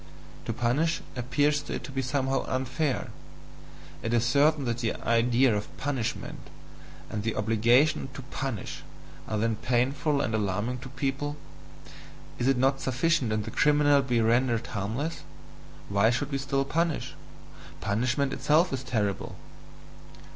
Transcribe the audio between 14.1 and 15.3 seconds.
rendered HARMLESS?